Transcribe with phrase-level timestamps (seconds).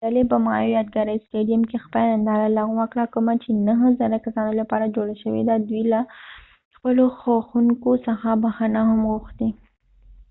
[0.07, 4.51] ډلې په مایو یادګاری ستیديم کې خپله ننداره لغوه کړه کومه چې نهه زره کسانو
[4.61, 6.01] لپاره جوړه شوي وه دوي له
[6.75, 9.49] خپلو خوښونکو څخه بخښنه هم غوښتی